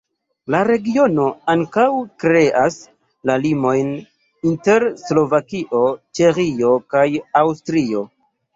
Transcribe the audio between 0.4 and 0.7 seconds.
La